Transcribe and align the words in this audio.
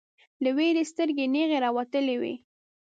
له 0.43 0.49
ویرې 0.57 0.81
یې 0.85 0.89
سترګې 0.91 1.25
نیغې 1.33 1.57
راوتلې 1.65 2.15
وې 2.21 2.33